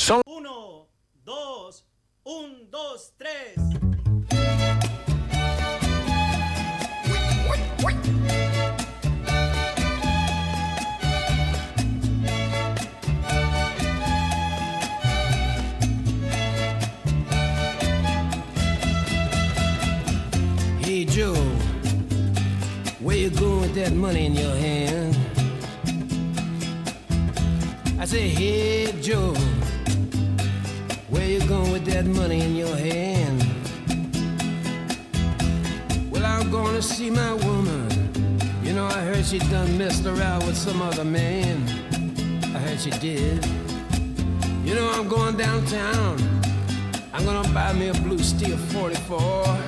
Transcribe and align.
Son 0.00 0.22
Uno, 0.24 0.88
dos, 1.26 1.84
un, 2.24 2.70
dos, 2.70 3.12
tres. 3.18 3.54
Hey 20.80 21.04
Joe, 21.04 21.34
where 23.00 23.16
you 23.16 23.28
going 23.28 23.60
with 23.60 23.74
that 23.74 23.92
money 23.92 24.24
in 24.24 24.34
your 24.34 24.56
hand? 24.56 25.14
I 28.00 28.06
say, 28.06 28.28
hey 28.28 28.98
Joe, 29.02 29.34
where 29.34 29.44
you 29.44 29.59
going 31.50 31.72
with 31.72 31.84
that 31.86 32.06
money 32.06 32.40
in 32.42 32.54
your 32.54 32.76
hand? 32.76 33.44
Well, 36.12 36.24
I'm 36.24 36.48
going 36.48 36.76
to 36.76 36.82
see 36.82 37.10
my 37.10 37.32
woman. 37.32 37.88
You 38.62 38.72
know, 38.72 38.86
I 38.86 39.00
heard 39.00 39.24
she 39.24 39.40
done 39.40 39.76
messed 39.76 40.06
around 40.06 40.46
with 40.46 40.56
some 40.56 40.80
other 40.80 41.04
man. 41.04 41.56
I 42.54 42.58
heard 42.58 42.78
she 42.78 42.90
did. 42.90 43.44
You 44.64 44.76
know, 44.76 44.92
I'm 44.92 45.08
going 45.08 45.36
downtown. 45.36 46.18
I'm 47.12 47.24
gonna 47.24 47.52
buy 47.52 47.72
me 47.72 47.88
a 47.88 47.94
blue 47.94 48.20
steel 48.20 48.56
44. 48.56 49.58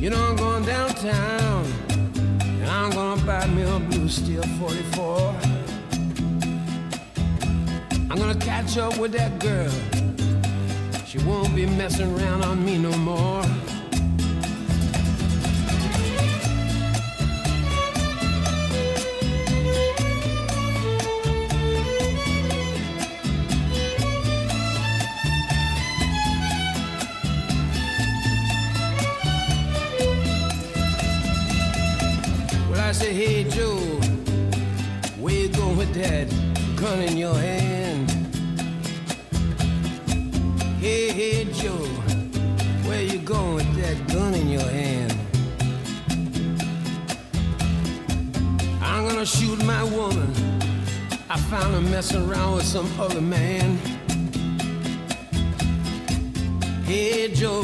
You 0.00 0.08
know 0.08 0.22
I'm 0.22 0.36
going 0.36 0.64
downtown 0.64 1.64
and 2.40 2.68
I'm 2.68 2.90
gonna 2.92 3.22
buy 3.26 3.46
me 3.48 3.62
a 3.62 3.78
blue 3.78 4.08
steel 4.08 4.42
44. 4.42 5.63
I'm 8.14 8.20
gonna 8.20 8.36
catch 8.36 8.78
up 8.78 8.96
with 8.96 9.10
that 9.14 9.40
girl. 9.40 9.72
She 11.04 11.18
won't 11.26 11.52
be 11.52 11.66
messing 11.66 12.16
around 12.16 12.44
on 12.44 12.64
me 12.64 12.78
no 12.78 12.96
more. 12.98 13.42
Other 52.98 53.20
man. 53.20 53.76
Hey 56.84 57.32
Joe, 57.34 57.62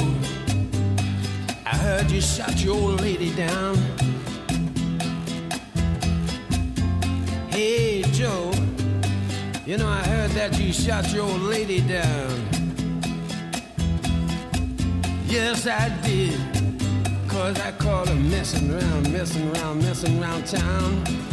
I 1.67 1.77
heard 1.77 2.11
you 2.11 2.21
shot 2.21 2.63
your 2.63 2.75
old 2.75 3.01
lady 3.01 3.35
down. 3.35 3.77
Hey 7.51 8.03
Joe, 8.13 8.51
you 9.65 9.79
know 9.79 9.89
I 9.89 10.03
heard 10.03 10.31
that 10.33 10.59
you 10.59 10.73
shot 10.73 11.13
your 11.13 11.25
old 11.25 11.43
lady 11.43 11.81
down. 11.81 12.49
Yes, 15.27 15.67
I 15.67 15.89
did. 16.03 16.41
Cause 17.29 17.61
I 17.61 17.71
caught 17.73 18.09
her 18.09 18.15
messing 18.17 18.73
around, 18.73 19.13
messing 19.13 19.55
around, 19.55 19.83
messing 19.83 20.21
around 20.21 20.47
town. 20.47 21.30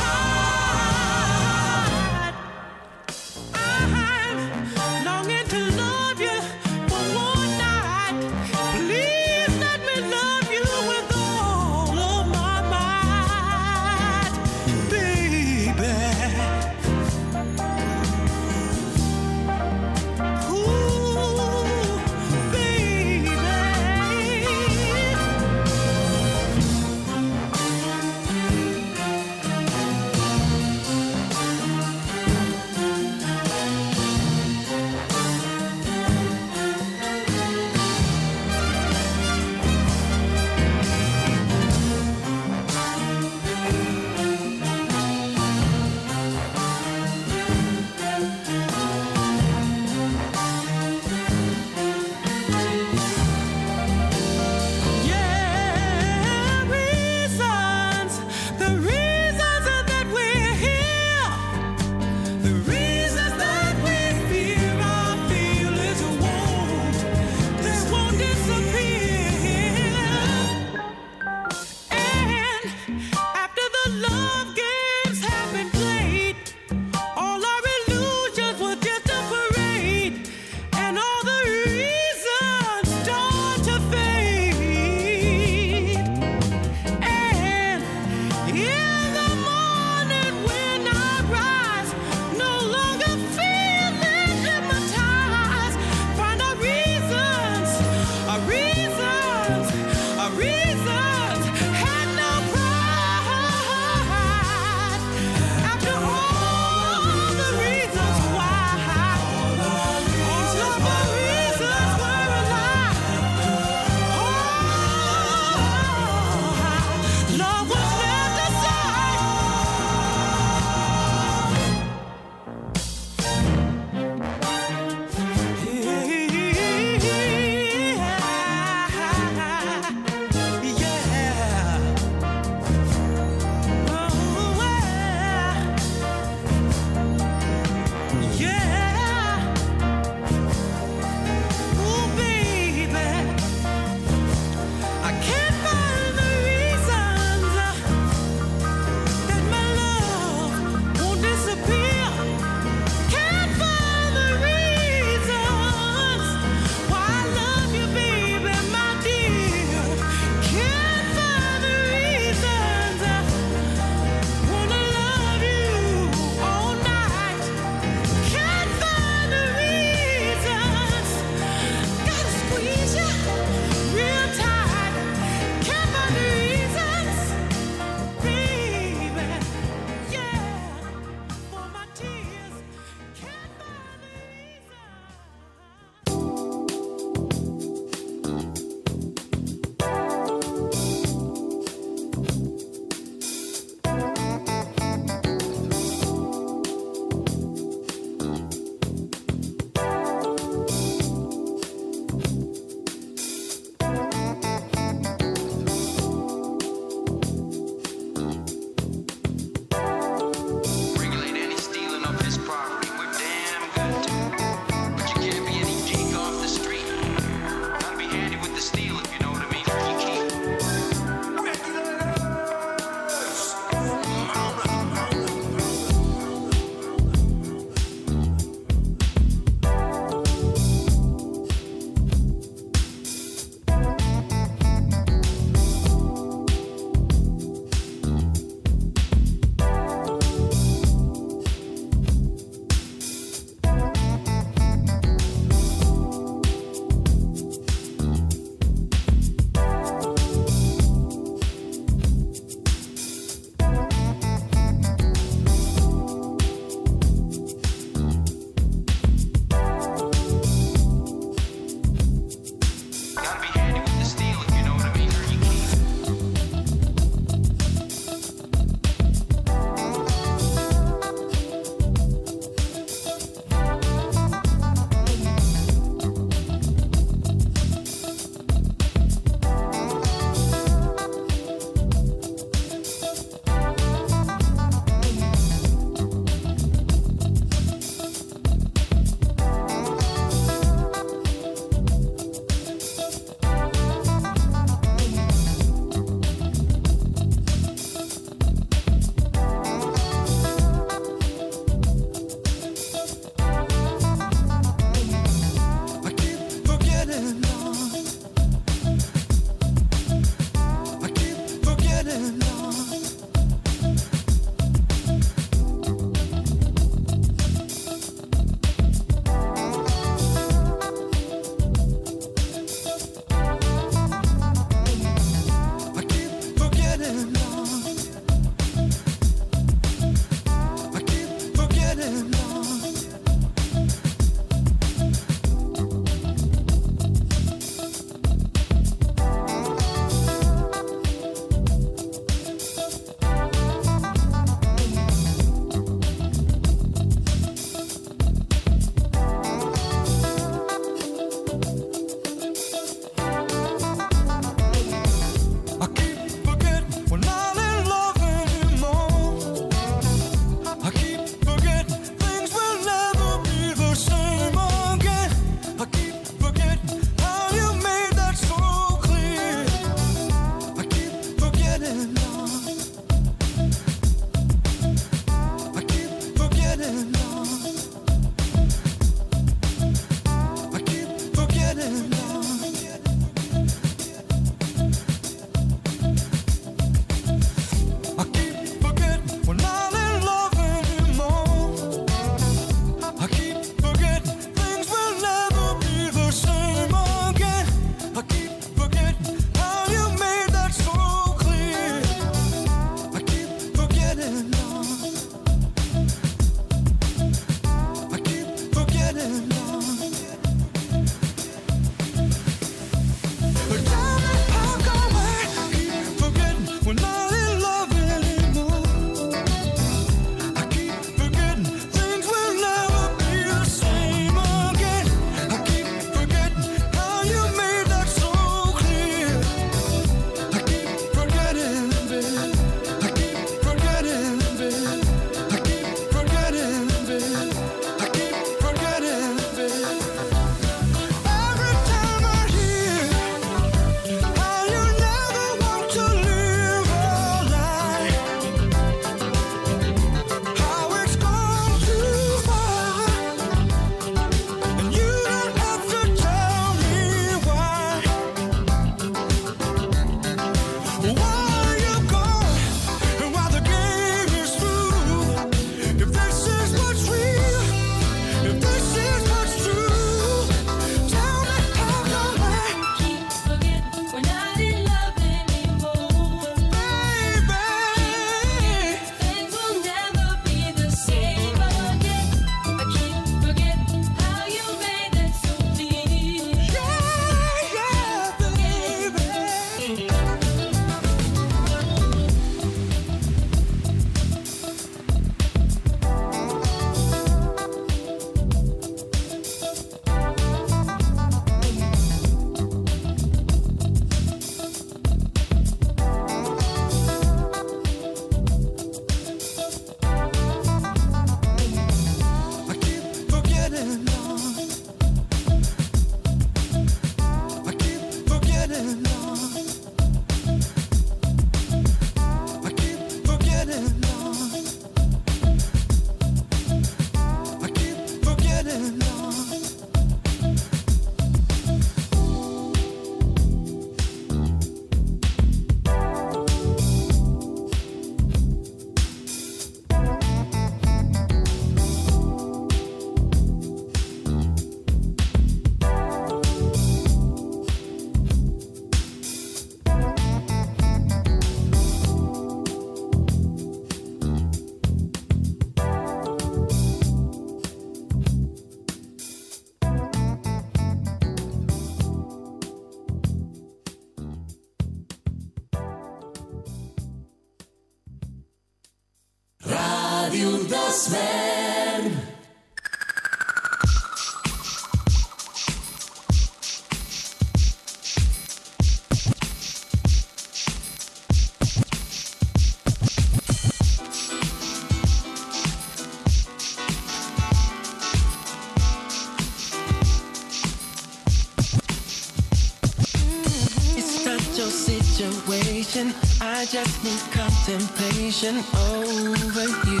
just 596.74 597.04
need 597.04 597.20
contemplation 597.30 598.56
over 598.74 599.68
you. 599.86 600.00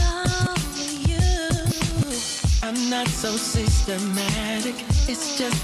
Over 0.00 0.88
you. 1.04 1.20
I'm 2.62 2.88
not 2.88 3.08
so 3.08 3.36
systematic, 3.36 4.74
it's 5.06 5.36
just 5.36 5.63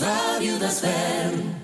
ràdiodesvern. 0.00 1.61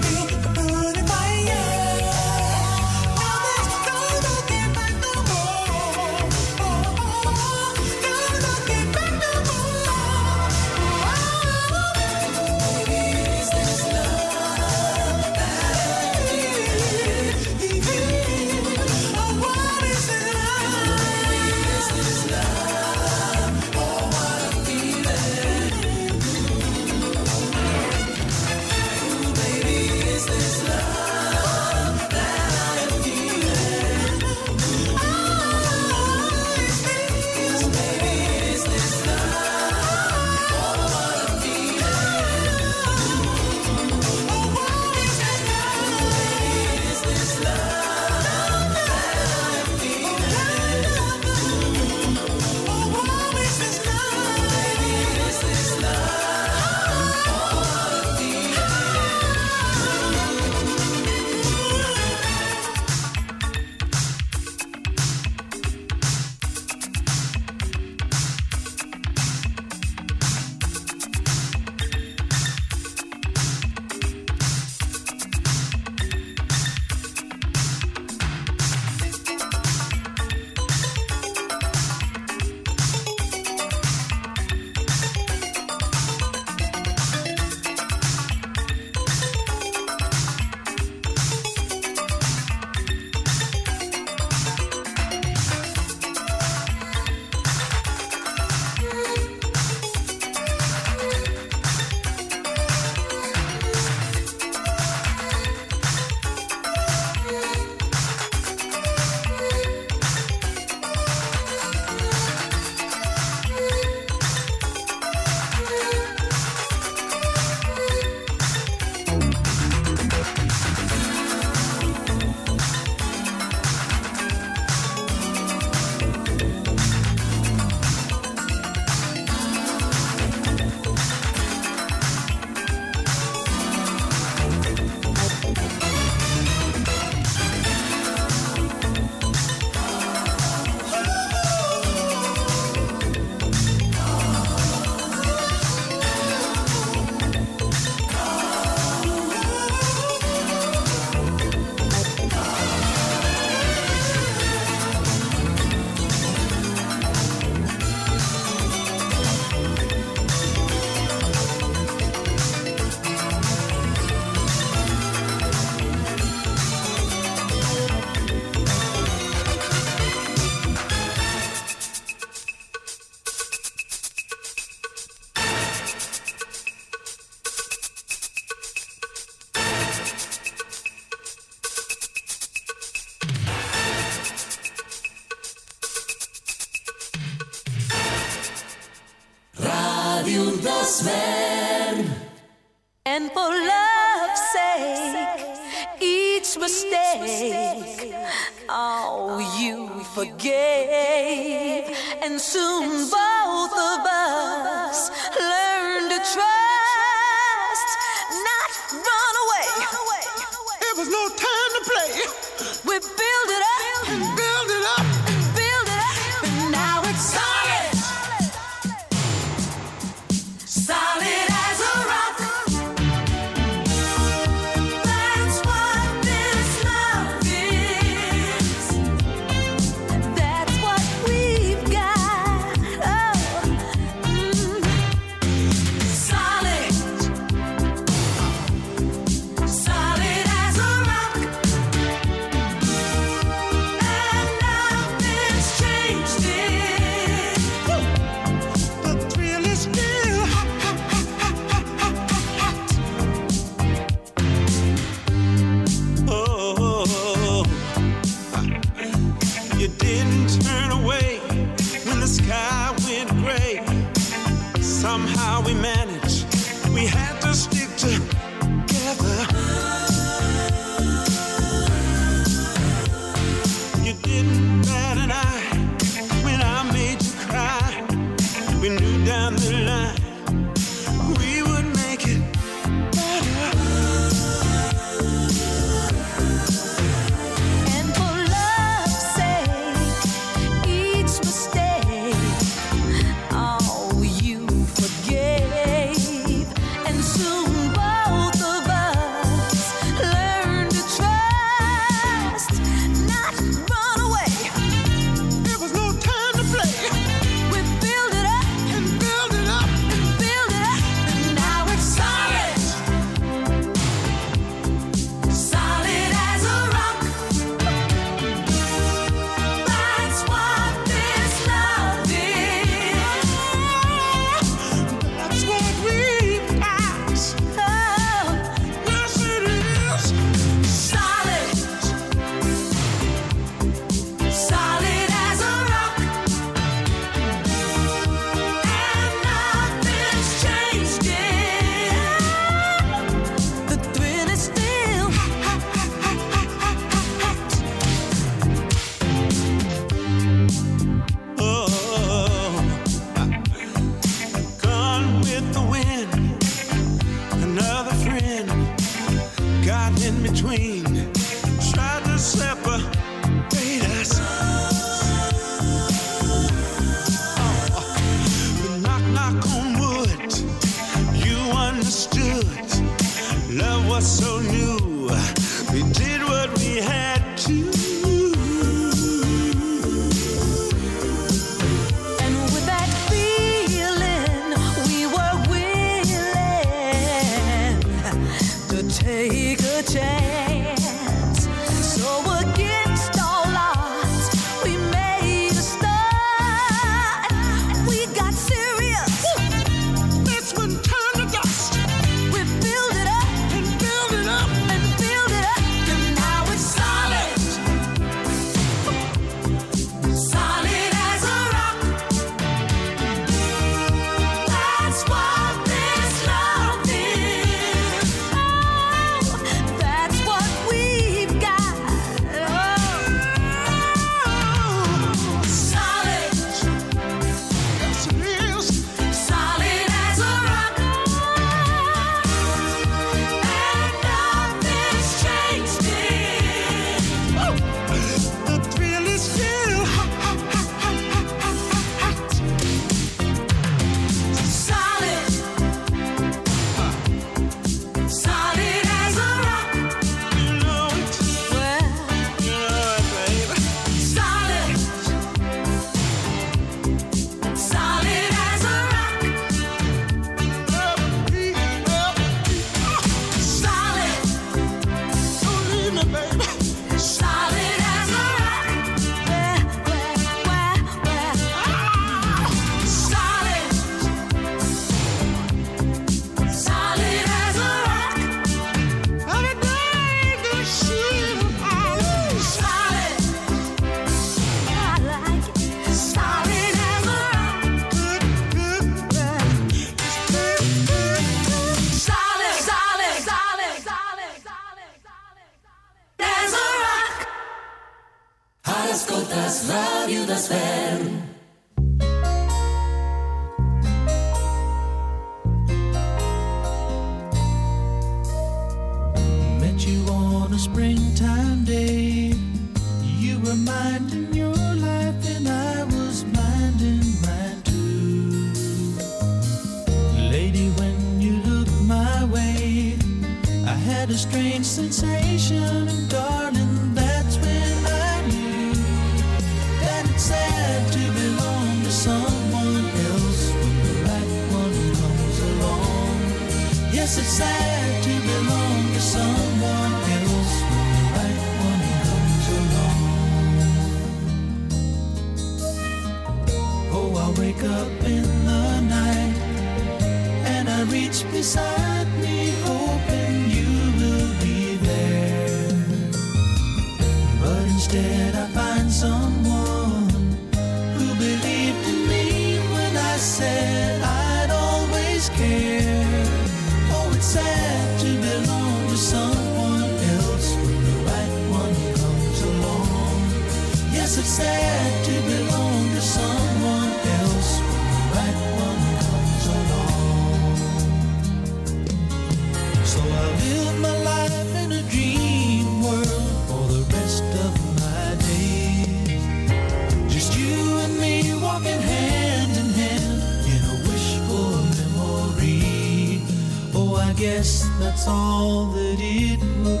All 598.26 598.86
that 598.86 599.18
it 599.20 599.60
will 599.80 600.00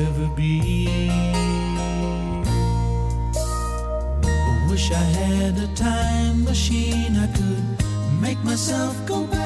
ever 0.00 0.28
be. 0.34 0.88
I 4.24 4.66
wish 4.70 4.90
I 4.90 4.94
had 4.94 5.58
a 5.58 5.68
time 5.74 6.44
machine 6.44 7.16
I 7.16 7.26
could 7.36 8.20
make 8.20 8.38
myself 8.44 8.94
go 9.06 9.24
back 9.26 9.37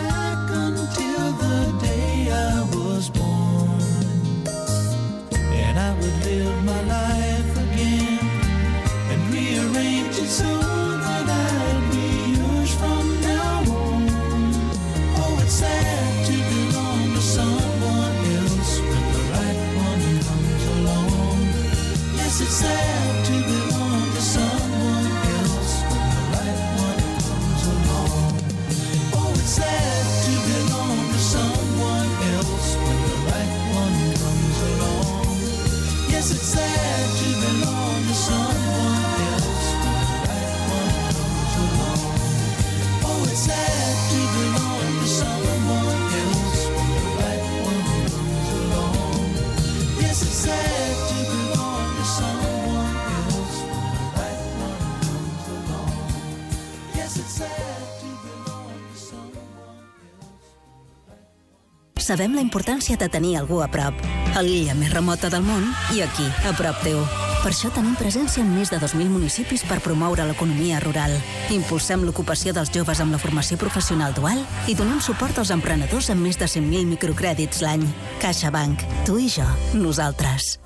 Sabem 62.13 62.35
la 62.37 62.43
importància 62.45 62.99
de 63.01 63.07
tenir 63.09 63.39
algú 63.39 63.63
a 63.65 63.67
prop. 63.73 63.97
A 64.37 64.43
l'illa 64.45 64.75
més 64.77 64.91
remota 64.93 65.31
del 65.33 65.41
món 65.47 65.63
i 65.97 66.03
aquí, 66.05 66.27
a 66.45 66.51
prop 66.59 66.83
teu. 66.85 66.99
Per 67.41 67.49
això 67.49 67.71
tenim 67.73 67.95
presència 67.97 68.43
en 68.45 68.51
més 68.53 68.69
de 68.69 68.77
2.000 68.83 69.09
municipis 69.09 69.65
per 69.65 69.79
promoure 69.81 70.27
l'economia 70.29 70.83
rural. 70.85 71.15
Impulsem 71.57 72.05
l'ocupació 72.05 72.53
dels 72.53 72.69
joves 72.75 73.01
amb 73.01 73.17
la 73.17 73.23
formació 73.23 73.57
professional 73.57 74.13
dual 74.13 74.45
i 74.69 74.77
donem 74.77 75.01
suport 75.01 75.41
als 75.41 75.55
emprenedors 75.57 76.11
amb 76.13 76.21
més 76.29 76.37
de 76.37 76.45
100.000 76.45 76.85
microcrèdits 76.93 77.65
l'any. 77.65 77.89
CaixaBank. 78.21 78.85
Tu 79.09 79.17
i 79.25 79.33
jo. 79.33 79.49
Nosaltres. 79.73 80.59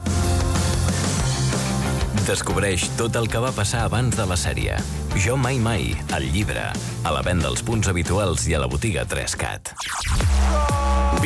Descobreix 2.26 2.90
tot 2.98 3.14
el 3.14 3.30
que 3.30 3.38
va 3.38 3.54
passar 3.54 3.86
abans 3.86 4.18
de 4.18 4.26
la 4.26 4.34
sèrie. 4.34 4.82
Jo 5.14 5.38
mai 5.38 5.62
mai, 5.62 5.92
el 6.18 6.26
llibre. 6.34 6.72
A 7.06 7.14
la 7.14 7.22
venda 7.22 7.46
als 7.54 7.62
punts 7.62 7.86
habituals 7.86 8.50
i 8.50 8.58
a 8.58 8.66
la 8.66 8.66
botiga 8.66 9.06
3CAT. 9.06 10.65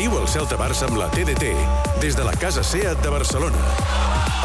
Viu 0.00 0.14
el 0.16 0.24
Celta 0.32 0.56
Barça 0.56 0.86
amb 0.86 0.96
la 0.96 1.10
TDT 1.12 1.50
des 2.00 2.14
de 2.16 2.24
la 2.24 2.32
Casa 2.40 2.62
SEAT 2.64 3.02
de 3.04 3.10
Barcelona. 3.12 3.58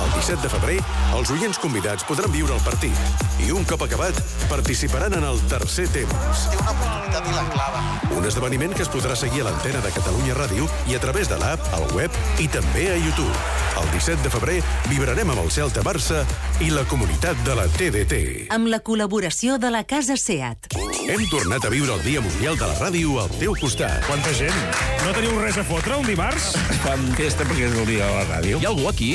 El 0.01 0.10
17 0.12 0.41
de 0.43 0.49
febrer, 0.51 0.76
els 1.16 1.30
oients 1.32 1.60
convidats 1.64 2.03
podran 2.03 2.34
viure 2.34 2.51
el 2.51 2.66
partit 2.66 3.39
i 3.39 3.53
un 3.56 3.64
cop 3.64 3.86
acabat, 3.86 4.20
participaran 4.51 5.16
en 5.16 5.24
el 5.24 5.39
tercer 5.47 5.86
temps. 5.95 6.43
Té 6.51 6.60
una 6.60 6.74
oportunitat 6.74 7.30
i 7.32 7.38
l'enclava. 7.38 7.84
Un 8.18 8.28
esdeveniment 8.28 8.76
que 8.76 8.84
es 8.84 8.91
podrà 8.91 9.16
seguir 9.16 9.45
a 9.45 9.47
l'antena 9.47 9.80
de 9.86 9.93
Catalunya 9.95 10.36
Ràdio 10.36 10.68
i 10.91 10.99
a 10.99 10.99
través 10.99 11.32
de 11.32 11.39
l'app, 11.39 11.72
al 11.78 11.88
web 11.95 12.20
i 12.43 12.49
també 12.51 12.89
a 12.91 12.99
YouTube. 12.99 13.32
El 13.80 13.88
17 13.95 14.28
de 14.28 14.34
febrer 14.36 14.58
vibrarem 14.91 15.32
amb 15.32 15.45
el 15.45 15.53
Celta 15.56 15.86
Barça 15.88 16.26
i 16.60 16.68
la 16.76 16.84
comunitat 16.91 17.39
de 17.47 17.56
la 17.56 17.70
TDT. 17.80 18.20
Amb 18.51 18.68
la 18.68 18.84
col·laboració 18.84 19.56
de 19.56 19.72
la 19.72 19.86
Casa 19.88 20.20
SEAT. 20.20 20.76
Hem 21.06 21.22
tornat 21.30 21.62
a 21.68 21.70
viure 21.70 21.93
el 21.93 22.01
Dia 22.01 22.22
Mundial 22.24 22.56
de 22.58 22.66
la 22.66 22.74
Ràdio 22.80 23.20
al 23.22 23.30
teu 23.38 23.53
costat. 23.62 24.01
Quanta 24.08 24.32
gent? 24.34 24.56
No 25.03 25.12
teniu 25.14 25.36
res 25.38 25.60
a 25.62 25.66
fotre 25.68 25.99
un 26.01 26.08
dimarts? 26.10 26.56
Fan 26.82 27.06
festa 27.20 27.45
perquè 27.45 27.68
és 27.68 27.78
el 27.78 27.86
dia 27.86 28.08
de 28.10 28.16
la 28.16 28.26
ràdio. 28.32 28.58
Hi 28.58 28.66
ha 28.66 28.72
algú 28.74 28.89
aquí? 28.89 29.12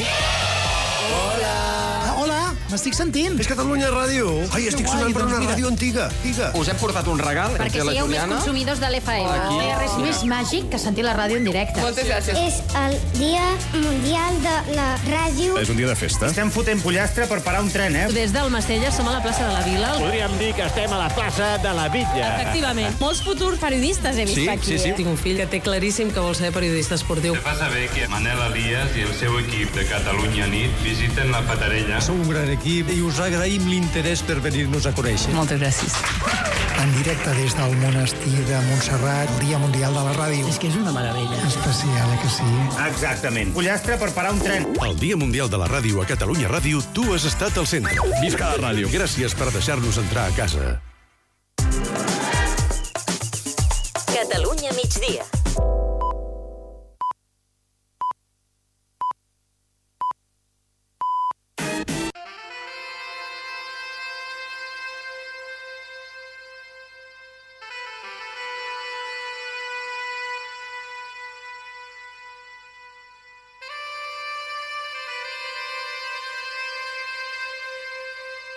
M'estic 2.71 2.95
sentint. 2.95 3.35
És 3.43 3.49
Catalunya 3.51 3.89
Ràdio. 3.91 4.29
Ai, 4.55 4.68
estic 4.71 4.85
guai, 4.87 4.99
sonant 5.01 5.14
per 5.14 5.23
doncs 5.25 5.33
una 5.33 5.41
mira. 5.43 5.55
ràdio 5.57 5.66
antiga. 5.71 6.05
Diga. 6.23 6.51
Us 6.55 6.68
hem 6.71 6.77
portat 6.79 7.09
un 7.11 7.18
regal. 7.18 7.57
Perquè 7.59 7.81
sigueu 7.83 8.07
més 8.07 8.23
consumidors 8.31 8.79
de 8.79 8.91
l'FM. 8.93 9.27
No 9.51 9.57
hi 9.64 9.71
ha 9.73 9.79
res 9.81 9.97
més 9.99 10.21
màgic 10.31 10.68
que 10.71 10.79
sentir 10.79 11.03
la 11.03 11.16
ràdio 11.18 11.41
en 11.41 11.49
directe. 11.49 11.81
Moltes 11.83 12.07
gràcies. 12.07 12.39
És 12.39 12.61
el 12.79 12.95
Dia 13.18 13.43
Mundial 13.75 14.39
de 14.45 14.55
la 14.77 14.87
Ràdio. 15.09 15.57
És 15.59 15.73
un 15.75 15.81
dia 15.81 15.89
de 15.91 15.97
festa. 15.99 16.29
Estem 16.31 16.53
fotent 16.55 16.79
pollastre 16.85 17.27
per 17.27 17.41
parar 17.43 17.64
un 17.66 17.73
tren, 17.75 17.97
eh? 17.97 18.07
Des 18.14 18.31
del 18.33 18.51
Mastella 18.55 18.93
som 18.95 19.09
a 19.11 19.16
la 19.16 19.23
plaça 19.25 19.49
de 19.49 19.53
la 19.53 19.64
Vila. 19.66 19.91
Podríem 19.99 20.39
dir 20.39 20.53
que 20.55 20.62
estem 20.68 20.93
a 20.95 20.99
la 21.03 21.09
plaça 21.16 21.57
de 21.59 21.75
la 21.75 21.89
Vitlla. 21.91 22.31
Efectivament. 22.39 22.95
Molts 23.03 23.25
futurs 23.27 23.59
periodistes 23.59 24.16
he 24.16 24.25
vist 24.31 24.39
Sí, 24.39 24.47
aquí. 24.49 24.66
sí, 24.71 24.79
sí. 24.79 24.89
Eh? 24.91 24.95
Tinc 25.01 25.09
un 25.11 25.18
fill 25.18 25.37
que 25.43 25.47
té 25.51 25.61
claríssim 25.61 26.12
que 26.14 26.21
vol 26.23 26.37
ser 26.39 26.53
periodista 26.55 26.95
esportiu. 26.95 27.35
Fa 27.43 27.57
saber 27.59 27.89
que 27.91 28.07
Manel 28.09 28.39
Elias 28.53 28.95
i 28.97 29.03
el 29.09 29.14
seu 29.18 29.37
equip 29.43 29.75
de 29.75 29.87
Catalunya 29.91 30.47
Nit 30.47 30.71
visiten 30.85 31.33
la 31.35 31.43
Patarella. 31.43 32.01
Sou 32.01 32.14
un 32.14 32.29
gran 32.29 32.47
equip 32.49 32.59
i 32.64 33.00
us 33.00 33.20
agraïm 33.22 33.66
l'interès 33.70 34.20
per 34.26 34.40
venir-nos 34.44 34.86
a 34.86 34.92
conèixer. 34.96 35.32
Moltes 35.36 35.61
gràcies. 35.61 35.94
En 36.80 36.92
directe 36.96 37.32
des 37.36 37.54
del 37.56 37.74
monestir 37.80 38.44
de 38.48 38.61
Montserrat, 38.68 39.32
Dia 39.40 39.58
Mundial 39.61 39.94
de 39.96 40.04
la 40.04 40.12
Ràdio. 40.16 40.48
És 40.48 40.58
que 40.61 40.68
és 40.68 40.76
una 40.76 40.92
meravella. 40.92 41.40
Especial, 41.46 42.14
eh 42.14 42.20
que 42.22 42.30
sí? 42.36 42.48
Exactament. 42.86 43.52
Pollastre 43.56 43.98
per 44.00 44.12
parar 44.16 44.32
un 44.32 44.40
tren. 44.40 44.68
El 44.82 44.96
Dia 45.00 45.16
Mundial 45.16 45.50
de 45.50 45.58
la 45.58 45.68
Ràdio 45.68 46.02
a 46.02 46.06
Catalunya 46.06 46.48
Ràdio, 46.48 46.82
tu 46.92 47.12
has 47.14 47.24
estat 47.24 47.56
al 47.58 47.66
centre. 47.66 47.96
Visca 48.22 48.52
la 48.54 48.70
ràdio. 48.70 48.88
Gràcies 48.92 49.34
per 49.34 49.50
deixar-nos 49.52 49.98
entrar 49.98 50.28
a 50.28 50.36
casa. 50.36 50.80
Catalunya 54.11 54.72
migdia 54.76 55.39